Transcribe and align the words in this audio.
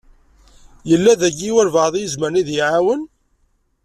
Yella 0.89 1.13
daki 1.21 1.49
walebɛaḍ 1.55 1.93
i 1.95 2.01
izemren 2.03 2.39
ad 2.41 2.49
yi-iɛawen? 2.51 3.01